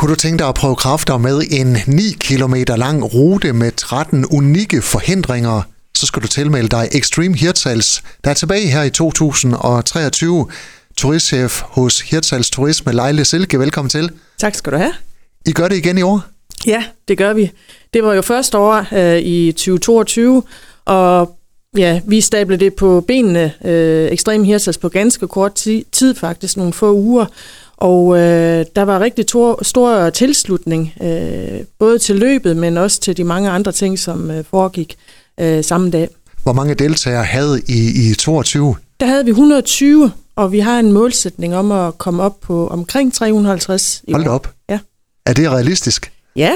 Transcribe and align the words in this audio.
Kunne 0.00 0.10
du 0.10 0.16
tænke 0.16 0.38
dig 0.38 0.48
at 0.48 0.54
prøve 0.54 0.76
kræfter 0.76 1.18
med 1.18 1.42
en 1.50 1.76
9 1.86 2.02
km 2.20 2.54
lang 2.76 3.14
rute 3.14 3.52
med 3.52 3.72
13 3.72 4.26
unikke 4.26 4.82
forhindringer, 4.82 5.62
så 5.94 6.06
skal 6.06 6.22
du 6.22 6.28
tilmelde 6.28 6.68
dig 6.68 6.88
Extreme 6.92 7.36
Hirtshals, 7.36 8.02
der 8.24 8.30
er 8.30 8.34
tilbage 8.34 8.66
her 8.66 8.82
i 8.82 8.90
2023. 8.90 10.46
Turistchef 10.96 11.60
hos 11.60 12.00
Hirtshals 12.00 12.50
Turisme, 12.50 12.92
Leile 12.92 13.24
Silke. 13.24 13.58
Velkommen 13.58 13.90
til. 13.90 14.10
Tak 14.38 14.54
skal 14.54 14.72
du 14.72 14.78
have. 14.78 14.92
I 15.46 15.52
gør 15.52 15.68
det 15.68 15.76
igen 15.76 15.98
i 15.98 16.02
år? 16.02 16.22
Ja, 16.66 16.84
det 17.08 17.18
gør 17.18 17.32
vi. 17.32 17.52
Det 17.94 18.02
var 18.02 18.14
jo 18.14 18.22
første 18.22 18.58
år 18.58 18.86
øh, 18.94 19.18
i 19.18 19.52
2022, 19.52 20.42
og 20.84 21.36
ja, 21.76 22.00
vi 22.06 22.20
stablede 22.20 22.64
det 22.64 22.74
på 22.74 23.04
benene, 23.08 23.52
øh, 23.64 24.08
Extreme 24.12 24.44
Hirtshals, 24.44 24.78
på 24.78 24.88
ganske 24.88 25.28
kort 25.28 25.54
tid 25.92 26.14
faktisk, 26.14 26.56
nogle 26.56 26.72
få 26.72 26.92
uger. 26.92 27.26
Og 27.80 28.16
øh, 28.16 28.66
der 28.76 28.82
var 28.82 29.00
rigtig 29.00 29.26
to, 29.26 29.62
stor 29.62 30.10
tilslutning, 30.10 30.94
øh, 31.02 31.60
både 31.78 31.98
til 31.98 32.16
løbet, 32.16 32.56
men 32.56 32.76
også 32.76 33.00
til 33.00 33.16
de 33.16 33.24
mange 33.24 33.50
andre 33.50 33.72
ting, 33.72 33.98
som 33.98 34.30
øh, 34.30 34.44
foregik 34.44 34.96
øh, 35.40 35.64
samme 35.64 35.90
dag. 35.90 36.08
Hvor 36.42 36.52
mange 36.52 36.74
deltagere 36.74 37.24
havde 37.24 37.62
I 37.68 38.10
i 38.10 38.14
22? 38.14 38.76
Der 39.00 39.06
havde 39.06 39.24
vi 39.24 39.30
120, 39.30 40.12
og 40.36 40.52
vi 40.52 40.58
har 40.58 40.78
en 40.78 40.92
målsætning 40.92 41.56
om 41.56 41.72
at 41.72 41.98
komme 41.98 42.22
op 42.22 42.40
på 42.40 42.68
omkring 42.68 43.14
350 43.14 44.02
i 44.08 44.12
Hold 44.12 44.26
op. 44.26 44.52
Ja. 44.70 44.78
Er 45.26 45.32
det 45.32 45.50
realistisk? 45.50 46.12
Ja, 46.36 46.52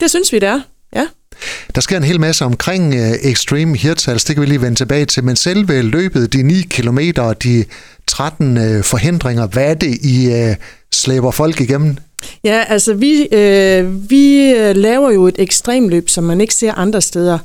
det 0.00 0.10
synes 0.10 0.32
vi, 0.32 0.38
det 0.38 0.48
er. 0.48 0.60
Ja. 0.94 1.06
Der 1.78 1.82
sker 1.82 1.96
en 1.96 2.04
hel 2.04 2.20
masse 2.20 2.44
omkring 2.44 2.94
uh, 2.94 3.30
Extreme 3.30 3.76
Hirtals, 3.76 4.24
det 4.24 4.36
kan 4.36 4.40
vi 4.40 4.46
lige 4.46 4.62
vende 4.62 4.76
tilbage 4.76 5.04
til, 5.04 5.24
men 5.24 5.36
selve 5.36 5.82
løbet, 5.82 6.32
de 6.32 6.42
9 6.42 6.54
kilometer 6.70 7.22
og 7.22 7.42
de 7.42 7.64
13 8.06 8.56
uh, 8.56 8.64
øh, 8.64 8.84
forhindringer, 8.84 9.46
hvad 9.46 9.70
er 9.70 9.74
det, 9.74 9.98
I 10.02 10.26
uh, 10.26 10.54
slæber 10.92 11.30
folk 11.30 11.60
igennem? 11.60 11.96
Ja, 12.44 12.64
altså 12.68 12.94
vi, 12.94 13.28
øh, 13.32 14.10
vi 14.10 14.50
øh, 14.50 14.76
laver 14.76 15.10
jo 15.10 15.26
et 15.26 15.36
ekstremløb, 15.38 16.08
som 16.08 16.24
man 16.24 16.40
ikke 16.40 16.54
ser 16.54 16.72
andre 16.74 17.00
steder. 17.00 17.38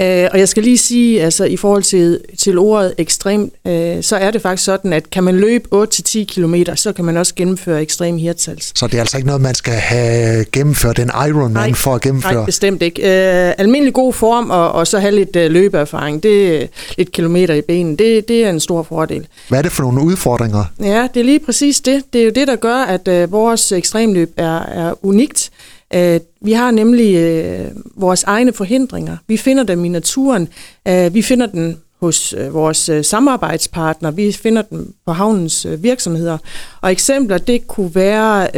Øh, 0.00 0.28
og 0.32 0.38
jeg 0.38 0.48
skal 0.48 0.62
lige 0.62 0.78
sige, 0.78 1.22
altså 1.22 1.44
i 1.44 1.56
forhold 1.56 1.82
til, 1.82 2.20
til 2.38 2.58
ordet 2.58 2.94
ekstrem, 2.98 3.52
øh, 3.66 4.02
så 4.02 4.16
er 4.16 4.30
det 4.30 4.42
faktisk 4.42 4.64
sådan, 4.64 4.92
at 4.92 5.10
kan 5.10 5.24
man 5.24 5.36
løbe 5.36 5.68
8-10 5.74 6.24
km, 6.24 6.54
så 6.74 6.92
kan 6.92 7.04
man 7.04 7.16
også 7.16 7.34
gennemføre 7.34 7.82
ekstrem 7.82 8.16
hirtals. 8.16 8.72
Så 8.78 8.86
det 8.86 8.94
er 8.94 9.00
altså 9.00 9.16
ikke 9.16 9.26
noget, 9.26 9.42
man 9.42 9.54
skal 9.54 9.74
have 9.74 10.44
gennemført 10.44 10.98
en 10.98 11.10
Ironman 11.28 11.50
nej, 11.50 11.72
for 11.72 11.94
at 11.94 12.00
gennemføre? 12.00 12.34
Nej, 12.34 12.44
bestemt 12.44 12.82
ikke. 12.82 13.02
Øh, 13.02 13.54
almindelig 13.58 13.94
god 13.94 14.12
form, 14.12 14.50
og, 14.50 14.72
og 14.72 14.86
så 14.86 14.98
have 14.98 15.14
lidt 15.14 15.36
øh, 15.36 15.50
løbeerfaring, 15.50 16.22
det 16.22 16.68
lidt 16.96 17.12
kilometer 17.12 17.54
i 17.54 17.60
benen, 17.60 17.96
det, 17.96 18.28
det 18.28 18.44
er 18.44 18.50
en 18.50 18.60
stor 18.60 18.82
fordel. 18.82 19.26
Hvad 19.48 19.58
er 19.58 19.62
det 19.62 19.72
for 19.72 19.82
nogle 19.82 20.02
udfordringer? 20.02 20.64
Ja, 20.80 21.08
det 21.14 21.20
er 21.20 21.24
lige 21.24 21.40
præcis 21.40 21.80
det. 21.80 22.02
Det 22.12 22.20
er 22.20 22.24
jo 22.24 22.30
det, 22.34 22.48
der 22.48 22.56
gør, 22.56 22.76
at 22.76 23.08
øh, 23.08 23.32
vores 23.32 23.72
ekstremløb 23.72 24.32
er, 24.36 24.58
er 24.60 24.94
unikt. 25.02 25.50
Øh, 25.94 26.20
vi 26.40 26.52
har 26.52 26.70
nemlig 26.70 27.14
øh, 27.16 27.70
vores 27.96 28.22
egne 28.22 28.52
forhindringer. 28.52 29.16
Vi 29.26 29.36
finder 29.36 29.64
dem 29.64 29.84
i 29.84 29.88
naturen. 29.88 30.48
Øh, 30.88 31.14
vi 31.14 31.22
finder 31.22 31.46
dem 31.46 31.76
hos 32.00 32.34
øh, 32.38 32.54
vores 32.54 32.88
øh, 32.88 33.04
samarbejdspartner. 33.04 34.10
Vi 34.10 34.32
finder 34.32 34.62
dem 34.62 34.94
på 35.06 35.12
havnens 35.12 35.66
øh, 35.66 35.82
virksomheder. 35.82 36.38
Og 36.80 36.92
eksempler, 36.92 37.38
det 37.38 37.66
kunne 37.66 37.94
være 37.94 38.48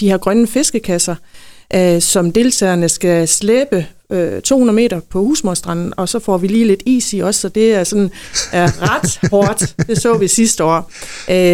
de 0.00 0.08
her 0.08 0.18
grønne 0.18 0.46
fiskekasser, 0.46 1.14
som 2.00 2.32
deltagerne 2.32 2.88
skal 2.88 3.28
slæbe 3.28 3.86
200 4.44 4.76
meter 4.76 5.00
på 5.00 5.18
Husmorstranden, 5.18 5.94
og 5.96 6.08
så 6.08 6.18
får 6.18 6.38
vi 6.38 6.46
lige 6.46 6.64
lidt 6.64 6.82
is 6.86 7.12
i 7.12 7.18
også, 7.18 7.40
så 7.40 7.48
det 7.48 7.74
er 7.74 7.84
sådan 7.84 8.10
er 8.52 8.68
ret 8.82 9.30
hårdt. 9.30 9.74
Det 9.88 10.02
så 10.02 10.16
vi 10.16 10.28
sidste 10.28 10.64
år. 10.64 10.90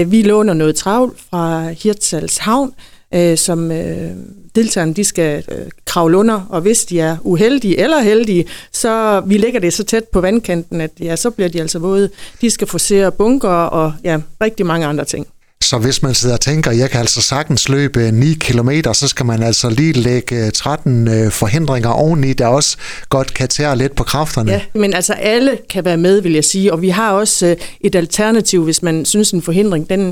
Vi 0.05 0.23
låner 0.23 0.55
noget 0.55 0.77
travl 0.77 1.17
fra 1.31 1.69
Hirtshals 1.69 2.39
Havn, 2.39 2.73
øh, 3.15 3.39
som 3.39 3.73
øh, 3.73 4.11
deltagerne 4.55 4.95
de 4.95 5.05
skal 5.05 5.45
øh, 5.53 5.67
kravle 5.85 6.17
under, 6.17 6.47
og 6.51 6.61
hvis 6.61 6.85
de 6.85 7.01
er 7.01 7.17
uheldige 7.23 7.79
eller 7.79 8.01
heldige, 8.01 8.47
så 8.73 9.23
vi 9.27 9.39
lægger 9.39 9.61
det 9.61 9.73
så 9.73 9.85
tæt 9.85 10.05
på 10.05 10.21
vandkanten, 10.21 10.81
at 10.81 10.91
ja, 11.01 11.17
så 11.17 11.31
bliver 11.31 11.49
de 11.49 11.61
altså 11.61 11.79
våde. 11.79 12.11
De 12.41 12.51
skal 12.51 12.67
forsere 12.67 13.13
bunker 13.13 13.49
og 13.49 13.93
ja, 14.05 14.21
rigtig 14.41 14.67
mange 14.67 14.87
andre 14.87 15.05
ting. 15.05 15.27
Så 15.71 15.79
hvis 15.79 16.03
man 16.03 16.15
sidder 16.15 16.35
og 16.35 16.41
tænker, 16.41 16.71
jeg 16.71 16.91
kan 16.91 17.01
altså 17.01 17.23
sagtens 17.23 17.69
løbe 17.69 18.11
9 18.11 18.35
km, 18.35 18.71
så 18.93 19.09
skal 19.09 19.27
man 19.27 19.43
altså 19.43 19.71
lige 19.71 19.93
lægge 19.93 20.47
øh, 20.47 20.53
13 20.53 21.09
øh, 21.09 21.31
forhindringer 21.31 21.89
oveni, 21.89 22.33
der 22.33 22.47
også 22.47 22.77
godt 23.09 23.35
kan 23.35 23.49
tære 23.49 23.77
lidt 23.77 23.95
på 23.95 24.05
kræfterne. 24.05 24.53
Ja, 24.53 24.61
men 24.75 24.95
altså 24.95 25.13
alle 25.13 25.59
kan 25.69 25.85
være 25.85 25.97
med, 25.97 26.21
vil 26.21 26.33
jeg 26.33 26.45
sige, 26.45 26.73
og 26.73 26.83
vi 26.83 26.89
har 26.89 27.13
også 27.13 27.47
øh, 27.47 27.57
et 27.81 27.95
alternativ, 27.95 28.65
hvis 28.65 28.83
man 28.83 29.05
synes 29.05 29.31
en 29.31 29.43
forhindring, 29.43 29.91
den, 29.91 30.07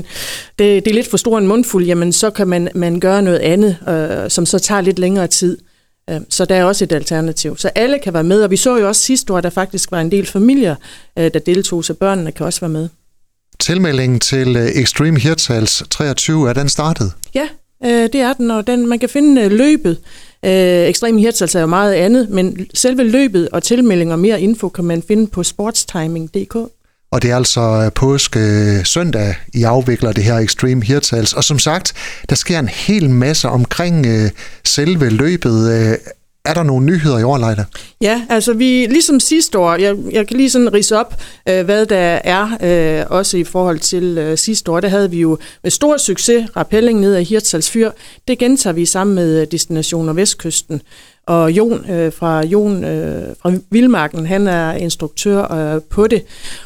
det, 0.59 0.85
det 0.85 0.87
er 0.87 0.93
lidt 0.93 1.09
for 1.09 1.17
stor 1.17 1.37
en 1.37 1.47
mundfuld, 1.47 1.85
jamen 1.85 2.13
så 2.13 2.29
kan 2.29 2.47
man, 2.47 2.69
man 2.75 2.99
gøre 2.99 3.21
noget 3.21 3.39
andet, 3.39 3.77
øh, 3.89 4.29
som 4.29 4.45
så 4.45 4.59
tager 4.59 4.81
lidt 4.81 4.99
længere 4.99 5.27
tid. 5.27 5.57
Så 6.29 6.45
der 6.45 6.55
er 6.55 6.63
også 6.63 6.83
et 6.83 6.91
alternativ. 6.91 7.57
Så 7.57 7.69
alle 7.75 7.99
kan 7.99 8.13
være 8.13 8.23
med, 8.23 8.43
og 8.43 8.51
vi 8.51 8.57
så 8.57 8.77
jo 8.77 8.87
også 8.87 9.01
sidste 9.01 9.33
år, 9.33 9.37
at 9.37 9.43
der 9.43 9.49
faktisk 9.49 9.91
var 9.91 10.01
en 10.01 10.11
del 10.11 10.25
familier, 10.25 10.75
der 11.17 11.39
deltog, 11.39 11.85
så 11.85 11.93
børnene 11.93 12.31
kan 12.31 12.45
også 12.45 12.59
være 12.59 12.69
med. 12.69 12.89
Tilmeldingen 13.59 14.19
til 14.19 14.55
øh, 14.55 14.65
Extreme 14.65 15.19
Hirtals 15.19 15.83
23, 15.89 16.49
er 16.49 16.53
den 16.53 16.69
startet? 16.69 17.11
Ja, 17.33 17.47
øh, 17.85 18.09
det 18.13 18.15
er 18.15 18.33
den, 18.33 18.51
og 18.51 18.67
den, 18.67 18.87
man 18.87 18.99
kan 18.99 19.09
finde 19.09 19.41
øh, 19.41 19.51
løbet. 19.51 19.97
Extreme 20.43 21.19
Hirtals 21.19 21.55
er 21.55 21.59
jo 21.59 21.65
meget 21.67 21.93
andet, 21.93 22.29
men 22.29 22.67
selve 22.73 23.03
løbet 23.03 23.49
og 23.49 23.63
tilmelding 23.63 24.11
og 24.11 24.19
mere 24.19 24.41
info 24.41 24.69
kan 24.69 24.85
man 24.85 25.03
finde 25.07 25.27
på 25.27 25.43
sportstiming.dk. 25.43 26.55
Og 27.11 27.21
det 27.21 27.31
er 27.31 27.35
altså 27.35 27.89
påske 27.95 28.39
søndag, 28.85 29.35
I 29.53 29.63
afvikler 29.63 30.11
det 30.11 30.23
her 30.23 30.37
Extreme 30.37 30.85
Hirtals. 30.85 31.33
Og 31.33 31.43
som 31.43 31.59
sagt, 31.59 31.93
der 32.29 32.35
sker 32.35 32.59
en 32.59 32.67
hel 32.67 33.09
masse 33.09 33.49
omkring 33.49 34.07
selve 34.63 35.09
løbet. 35.09 35.97
Er 36.49 36.53
der 36.53 36.63
nogle 36.63 36.85
nyheder 36.85 37.19
i 37.19 37.23
år, 37.23 37.37
Leila? 37.37 37.65
Ja, 38.01 38.21
altså 38.29 38.53
vi, 38.53 38.85
ligesom 38.85 39.19
sidste 39.19 39.59
år, 39.59 39.75
jeg, 39.75 39.95
jeg 40.11 40.27
kan 40.27 40.37
lige 40.37 40.49
sådan 40.49 40.73
rise 40.73 40.97
op, 40.97 41.21
øh, 41.49 41.65
hvad 41.65 41.85
der 41.85 42.19
er, 42.23 42.49
øh, 42.61 43.05
også 43.09 43.37
i 43.37 43.43
forhold 43.43 43.79
til 43.79 44.17
øh, 44.17 44.37
sidste 44.37 44.71
år, 44.71 44.79
der 44.79 44.87
havde 44.87 45.11
vi 45.11 45.19
jo 45.19 45.37
med 45.63 45.71
stor 45.71 45.97
succes 45.97 46.49
rappelling 46.57 46.99
ned 46.99 47.15
af 47.15 47.23
Hirtshals 47.23 47.71
Fyr. 47.71 47.91
Det 48.27 48.39
gentager 48.39 48.73
vi 48.73 48.85
sammen 48.85 49.15
med 49.15 49.41
øh, 49.41 49.47
Destinationer 49.51 50.13
Vestkysten. 50.13 50.81
Og 51.29 51.51
Jon 51.51 51.91
øh, 51.91 52.13
fra 52.13 52.45
Jon 52.45 52.83
øh, 52.83 53.35
fra 53.41 53.51
Vildmarken, 53.69 54.25
han 54.25 54.47
er 54.47 54.73
instruktør 54.73 55.53
øh, 55.53 55.81
på 55.89 56.07
det, 56.07 56.23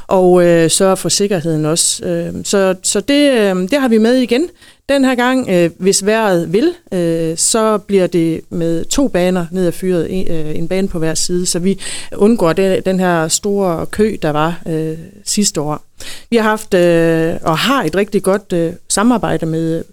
og 0.08 0.46
øh, 0.46 0.70
sørger 0.70 0.96
for 0.96 1.10
sikkerheden 1.10 1.66
også. 1.66 2.06
Øh, 2.06 2.34
så 2.44 2.76
så 2.84 3.00
det, 3.00 3.32
øh, 3.32 3.56
det 3.56 3.80
har 3.80 3.88
vi 3.88 3.98
med 3.98 4.16
igen. 4.16 4.48
Den 4.90 5.06
her 5.06 5.16
gang, 5.16 5.50
øh, 5.50 5.70
hvis 5.78 6.06
vejret 6.06 6.54
vil, 6.54 6.74
øh, 6.92 7.38
så 7.38 7.78
bliver 7.78 8.08
det 8.08 8.42
med 8.50 8.86
to 8.86 9.08
baner 9.08 9.46
ned 9.52 9.68
ad 9.68 9.72
fyret, 9.72 10.08
en, 10.10 10.32
øh, 10.32 10.58
en 10.58 10.68
bane 10.68 10.88
på 10.88 11.00
hver 11.00 11.14
side, 11.14 11.46
så 11.46 11.60
vi 11.60 11.80
undgår 12.16 12.54
den, 12.54 12.82
den 12.86 13.00
her 13.00 13.28
store 13.28 13.86
kø, 13.86 14.16
der 14.22 14.30
var 14.30 14.62
øh, 14.68 14.98
sidste 15.26 15.62
år. 15.62 15.82
Vi 16.30 16.38
har 16.38 16.44
haft 16.44 16.74
øh, 16.74 17.36
og 17.42 17.58
har 17.58 17.84
et 17.84 17.96
rigtig 17.96 18.24
godt 18.24 18.54
øh, 18.54 18.74
samarbejde 18.90 19.46
med 19.46 19.84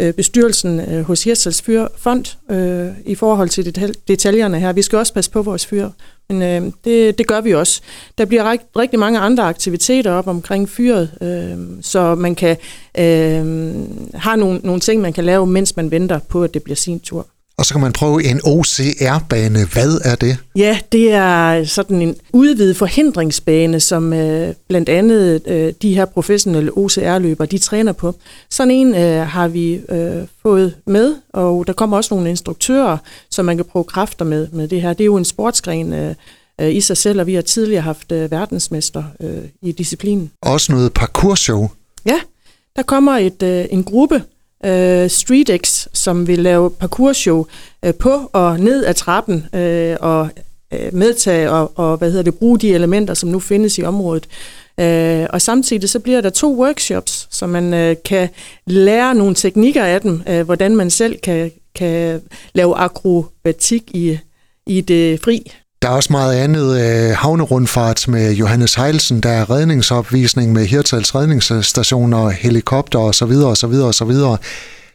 øh, 0.00 0.14
bestyrelsen 0.14 0.80
øh, 0.80 1.02
hos 1.02 1.24
Hirsals 1.24 1.62
Fond 1.96 2.36
øh, 2.50 2.88
i 3.04 3.14
forhold 3.14 3.48
til 3.48 3.62
detal- 3.62 4.02
detaljerne 4.08 4.60
her. 4.60 4.72
Vi 4.72 4.82
skal 4.82 4.98
også 4.98 5.14
passe 5.14 5.30
på 5.30 5.42
vores 5.42 5.66
fyr, 5.66 5.90
men 6.28 6.42
øh, 6.42 6.72
det, 6.84 7.18
det 7.18 7.26
gør 7.26 7.40
vi 7.40 7.54
også. 7.54 7.80
Der 8.18 8.24
bliver 8.24 8.50
rigt, 8.50 8.62
rigtig 8.78 8.98
mange 8.98 9.18
andre 9.18 9.44
aktiviteter 9.44 10.12
op 10.12 10.26
omkring 10.26 10.68
fyret, 10.68 11.10
øh, 11.20 11.82
så 11.82 12.14
man 12.14 12.34
kan 12.34 12.56
øh, 12.98 13.44
have 14.14 14.36
nogle, 14.36 14.60
nogle 14.62 14.80
ting, 14.80 15.00
man 15.00 15.12
kan 15.12 15.24
lave, 15.24 15.46
mens 15.46 15.76
man 15.76 15.90
venter 15.90 16.18
på, 16.28 16.44
at 16.44 16.54
det 16.54 16.62
bliver 16.62 16.76
sin 16.76 17.00
tur. 17.00 17.26
Og 17.58 17.66
så 17.66 17.74
kan 17.74 17.80
man 17.80 17.92
prøve 17.92 18.24
en 18.24 18.40
OCR-bane. 18.44 19.66
Hvad 19.72 20.00
er 20.04 20.14
det? 20.14 20.38
Ja, 20.56 20.78
det 20.92 21.12
er 21.12 21.64
sådan 21.64 22.02
en 22.02 22.16
udvidet 22.32 22.76
forhindringsbane, 22.76 23.80
som 23.80 24.12
øh, 24.12 24.54
blandt 24.68 24.88
andet 24.88 25.42
øh, 25.46 25.72
de 25.82 25.94
her 25.94 26.04
professionelle 26.04 26.78
OCR-løbere, 26.78 27.46
de 27.46 27.58
træner 27.58 27.92
på. 27.92 28.14
Sådan 28.50 28.70
en 28.70 28.94
øh, 28.94 29.26
har 29.26 29.48
vi 29.48 29.80
øh, 29.88 30.26
fået 30.42 30.74
med, 30.86 31.14
og 31.32 31.66
der 31.66 31.72
kommer 31.72 31.96
også 31.96 32.14
nogle 32.14 32.30
instruktører, 32.30 32.98
som 33.30 33.44
man 33.44 33.56
kan 33.56 33.64
prøve 33.64 33.84
kræfter 33.84 34.24
med, 34.24 34.48
med 34.52 34.68
det 34.68 34.82
her. 34.82 34.92
Det 34.92 35.00
er 35.00 35.06
jo 35.06 35.16
en 35.16 35.24
sportsgren 35.24 35.92
øh, 35.92 36.14
øh 36.60 36.74
i 36.74 36.80
sig 36.80 36.96
selv, 36.96 37.20
og 37.20 37.26
vi 37.26 37.34
har 37.34 37.42
tidligere 37.42 37.82
haft 37.82 38.12
øh, 38.12 38.30
verdensmester 38.30 39.04
øh, 39.20 39.44
i 39.62 39.72
disciplinen. 39.72 40.30
Også 40.42 40.72
noget 40.72 40.92
parkourshow. 40.92 41.68
Ja, 42.06 42.20
der 42.76 42.82
kommer 42.82 43.12
et, 43.12 43.42
øh, 43.42 43.64
en 43.70 43.84
gruppe, 43.84 44.22
øh, 44.64 45.10
StreetX, 45.10 45.86
som 45.92 46.26
vil 46.26 46.38
lave 46.38 46.70
parkourshow 46.70 47.46
øh, 47.84 47.94
på 47.94 48.30
og 48.32 48.60
ned 48.60 48.84
ad 48.84 48.94
trappen 48.94 49.46
øh, 49.54 49.96
og 50.00 50.28
øh, 50.72 50.94
medtage 50.94 51.50
og, 51.50 51.72
og 51.74 51.96
hvad 51.96 52.10
hedder 52.10 52.24
det, 52.24 52.38
bruge 52.38 52.58
de 52.58 52.74
elementer, 52.74 53.14
som 53.14 53.28
nu 53.28 53.40
findes 53.40 53.78
i 53.78 53.82
området. 53.82 54.28
Øh, 54.80 55.26
og 55.30 55.42
samtidig 55.42 55.88
så 55.88 56.00
bliver 56.00 56.20
der 56.20 56.30
to 56.30 56.60
workshops, 56.60 57.28
så 57.30 57.46
man 57.46 57.74
øh, 57.74 57.96
kan 58.04 58.28
lære 58.66 59.14
nogle 59.14 59.34
teknikker 59.34 59.84
af 59.84 60.00
dem, 60.00 60.22
øh, 60.28 60.44
hvordan 60.44 60.76
man 60.76 60.90
selv 60.90 61.18
kan, 61.18 61.52
kan 61.74 62.22
lave 62.54 62.74
akrobatik 62.74 63.82
i, 63.94 64.18
i 64.66 64.80
det 64.80 65.20
fri. 65.20 65.52
Der 65.86 65.92
er 65.92 65.96
også 65.96 66.12
meget 66.12 66.36
andet 66.36 66.80
øh, 66.80 67.16
havnerundfart 67.16 68.08
med 68.08 68.32
Johannes 68.32 68.74
Heilsen, 68.74 69.20
der 69.20 69.28
er 69.30 69.50
redningsopvisning 69.50 70.52
med 70.52 70.66
Hirtals 70.66 71.14
redningsstationer, 71.14 72.28
helikopter 72.28 72.98
osv. 72.98 73.30
osv. 73.30 73.72
osv. 73.72 74.12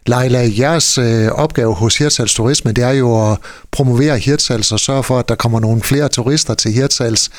Leila, 0.06 0.50
jeres 0.60 0.98
øh, 0.98 1.28
opgave 1.28 1.74
hos 1.74 1.98
Hirtshals 1.98 2.34
Turisme, 2.34 2.72
det 2.72 2.84
er 2.84 2.92
jo 2.92 3.32
at 3.32 3.38
promovere 3.72 4.18
Hirtshals 4.18 4.72
og 4.72 4.80
sørge 4.80 5.04
for, 5.04 5.20
at 5.20 5.30
der 5.30 5.36
kommer 5.36 5.60
nogle 5.60 5.82
flere 5.82 6.10
turister 6.10 6.54
til 6.54 6.72
Hirtshals. 6.72 7.30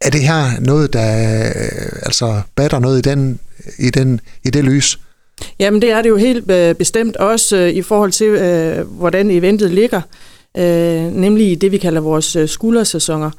Er 0.00 0.10
det 0.10 0.20
her 0.20 0.60
noget, 0.60 0.92
der 0.92 1.38
øh, 1.48 1.92
altså 2.02 2.40
batter 2.56 2.78
noget 2.78 2.98
i, 2.98 3.10
den, 3.10 3.40
i, 3.78 3.90
den, 3.90 4.20
i 4.44 4.50
det 4.50 4.64
lys? 4.64 4.98
Jamen 5.58 5.82
det 5.82 5.90
er 5.90 6.02
det 6.02 6.08
jo 6.08 6.16
helt 6.16 6.50
øh, 6.50 6.74
bestemt 6.74 7.16
også 7.16 7.56
øh, 7.56 7.68
i 7.68 7.82
forhold 7.82 8.12
til, 8.12 8.28
øh, 8.28 8.86
hvordan 8.86 9.30
eventet 9.30 9.70
ligger, 9.70 10.00
øh, 10.56 11.12
nemlig 11.12 11.50
i 11.50 11.54
det, 11.54 11.72
vi 11.72 11.78
kalder 11.78 12.00
vores 12.00 12.36
øh, 12.36 12.48
skuldersæsoner. 12.48 13.30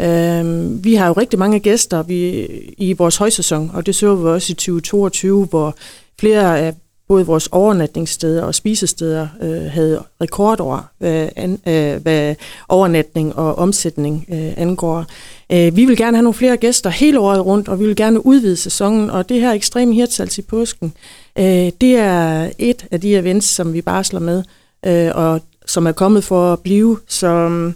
Øh, 0.00 0.84
vi 0.84 0.94
har 0.94 1.06
jo 1.06 1.12
rigtig 1.12 1.38
mange 1.38 1.60
gæster 1.60 2.02
vi, 2.02 2.46
i 2.78 2.92
vores 2.92 3.16
højsæson, 3.16 3.70
og 3.74 3.86
det 3.86 3.94
så 3.94 4.14
vi 4.14 4.28
også 4.28 4.52
i 4.52 4.54
2022, 4.54 5.44
hvor 5.44 5.74
flere 6.18 6.60
af 6.60 6.74
både 7.08 7.26
vores 7.26 7.48
overnatningssteder 7.52 8.42
og 8.42 8.54
spisesteder 8.54 9.28
øh, 9.42 9.62
havde 9.62 10.02
rekordår, 10.20 10.84
hvad, 10.98 11.22
øh, 11.22 11.28
an, 11.36 11.58
øh, 11.66 12.02
hvad 12.02 12.34
overnatning 12.68 13.36
og 13.36 13.58
omsætning 13.58 14.26
øh, 14.32 14.52
angår. 14.56 15.04
Øh, 15.52 15.76
vi 15.76 15.84
vil 15.84 15.96
gerne 15.96 16.16
have 16.16 16.22
nogle 16.22 16.34
flere 16.34 16.56
gæster 16.56 16.90
hele 16.90 17.20
året 17.20 17.46
rundt, 17.46 17.68
og 17.68 17.80
vi 17.80 17.86
vil 17.86 17.96
gerne 17.96 18.26
udvide 18.26 18.56
sæsonen, 18.56 19.10
og 19.10 19.28
det 19.28 19.40
her 19.40 19.52
ekstreme 19.52 19.94
hirtshals 19.94 20.38
i 20.38 20.42
påsken, 20.42 20.92
øh, 21.38 21.70
det 21.80 21.96
er 21.96 22.50
et 22.58 22.86
af 22.90 23.00
de 23.00 23.16
events, 23.16 23.46
som 23.46 23.72
vi 23.72 23.82
barsler 23.82 24.20
med, 24.20 24.42
øh, 24.86 25.10
og 25.14 25.40
som 25.66 25.86
er 25.86 25.92
kommet 25.92 26.24
for 26.24 26.52
at 26.52 26.60
blive. 26.60 26.98
Så 27.08 27.48
mm, 27.48 27.74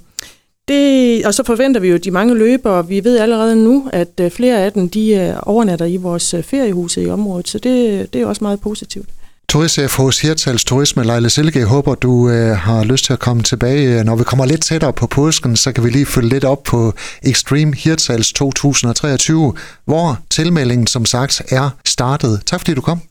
det, 0.69 1.27
og 1.27 1.35
så 1.35 1.43
forventer 1.45 1.81
vi 1.81 1.89
jo 1.89 1.97
de 1.97 2.11
mange 2.11 2.35
løbere. 2.35 2.89
Vi 2.89 3.05
ved 3.05 3.19
allerede 3.19 3.57
nu, 3.57 3.89
at 3.93 4.21
øh, 4.21 4.31
flere 4.31 4.65
af 4.65 4.73
dem 4.73 4.89
de 4.89 5.11
øh, 5.11 5.35
overnatter 5.43 5.87
i 5.87 5.97
vores 5.97 6.35
øh, 6.35 6.43
feriehuse 6.43 7.03
i 7.03 7.11
området, 7.11 7.49
så 7.49 7.59
det, 7.59 8.13
det 8.13 8.21
er 8.21 8.27
også 8.27 8.45
meget 8.45 8.61
positivt. 8.61 9.09
Turistchef 9.49 9.97
hos 9.97 10.21
Hirtals 10.21 10.65
Turisme, 10.65 11.05
Leila 11.05 11.29
Silke, 11.29 11.59
jeg 11.59 11.67
håber, 11.67 11.95
du 11.95 12.29
øh, 12.29 12.57
har 12.57 12.85
lyst 12.85 13.05
til 13.05 13.13
at 13.13 13.19
komme 13.19 13.43
tilbage. 13.43 14.05
Når 14.05 14.17
vi 14.17 14.25
kommer 14.25 14.47
lidt 14.47 14.63
tættere 14.63 14.93
på 14.93 15.07
påsken, 15.07 15.57
så 15.57 15.73
kan 15.73 15.85
vi 15.85 15.91
lige 15.91 16.07
følge 16.07 16.29
lidt 16.29 16.45
op 16.45 16.63
på 16.63 16.95
Extreme 17.23 17.75
Hirtals 17.75 18.33
2023, 18.33 19.55
hvor 19.85 20.19
tilmeldingen 20.31 20.87
som 20.87 21.05
sagt 21.05 21.43
er 21.49 21.71
startet. 21.85 22.43
Tak 22.47 22.61
fordi 22.61 22.75
du 22.75 22.81
kom. 22.81 23.01